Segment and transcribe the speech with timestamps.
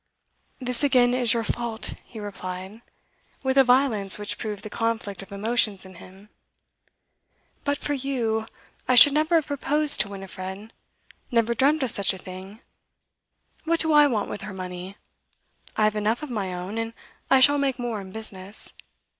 [0.59, 2.81] 'This again is your fault,' he replied,
[3.43, 6.29] with a violence which proved the conflict of emotions in him.
[7.65, 8.47] 'But for you,
[8.87, 10.73] I should never have proposed to Winifred
[11.29, 12.61] never dreamt of such a thing.
[13.65, 14.97] What do I want with her money?
[15.77, 16.93] I have enough of my own, and
[17.29, 18.73] I shall make more in business.